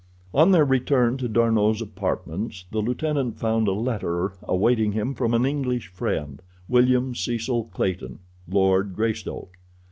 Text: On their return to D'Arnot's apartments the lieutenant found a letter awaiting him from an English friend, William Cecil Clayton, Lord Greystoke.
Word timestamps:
On 0.33 0.49
their 0.49 0.65
return 0.65 1.17
to 1.17 1.27
D'Arnot's 1.29 1.79
apartments 1.79 2.65
the 2.71 2.81
lieutenant 2.81 3.37
found 3.37 3.67
a 3.67 3.71
letter 3.71 4.33
awaiting 4.41 4.93
him 4.93 5.13
from 5.13 5.35
an 5.35 5.45
English 5.45 5.89
friend, 5.89 6.41
William 6.67 7.13
Cecil 7.13 7.65
Clayton, 7.65 8.17
Lord 8.47 8.95
Greystoke. 8.95 9.59